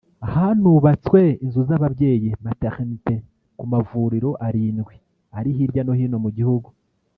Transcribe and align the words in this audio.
Hanubatswe 0.33 1.19
inzu 1.43 1.61
z’ababyeyi 1.67 2.29
(Maternité) 2.45 3.15
ku 3.57 3.65
mavuriro 3.71 4.29
arindwi 4.47 4.95
ari 5.37 5.49
hirya 5.57 5.81
no 5.85 5.93
hino 5.99 6.17
mu 6.25 6.29
gihugu 6.39 6.69